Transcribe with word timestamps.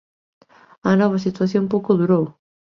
A 0.89 0.91
nova 0.99 1.23
situación 1.25 1.63
pouco 1.73 1.91
durou. 2.01 2.25